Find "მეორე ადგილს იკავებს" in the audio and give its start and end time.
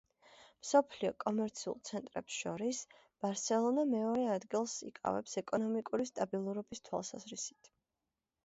3.91-5.39